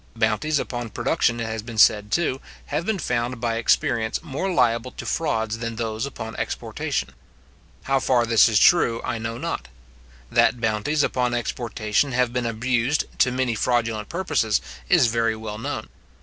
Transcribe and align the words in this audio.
Bounties 0.15 0.57
upon 0.57 0.89
production, 0.89 1.39
it 1.39 1.45
has 1.45 1.61
been 1.61 1.77
said 1.77 2.11
too, 2.11 2.41
have 2.73 2.87
been 2.87 2.97
found 2.97 3.39
by 3.39 3.57
experience 3.57 4.19
more 4.23 4.49
liable 4.49 4.89
to 4.89 5.05
frauds 5.05 5.59
than 5.59 5.75
those 5.75 6.07
upon 6.07 6.35
exportation. 6.37 7.09
How 7.83 7.99
far 7.99 8.25
this 8.25 8.49
is 8.49 8.57
true, 8.59 8.99
I 9.05 9.19
know 9.19 9.37
not. 9.37 9.67
That 10.31 10.59
bounties 10.59 11.03
upon 11.03 11.35
exportation 11.35 12.13
have 12.13 12.33
been 12.33 12.47
abused, 12.47 13.03
to 13.19 13.31
many 13.31 13.53
fraudulent 13.53 14.09
purposes, 14.09 14.59
is 14.89 15.05
very 15.05 15.35
well 15.35 15.59
known. 15.59 15.87